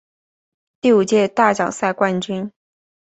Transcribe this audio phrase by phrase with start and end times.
[0.79, 2.51] 第五届大奖赛冠军。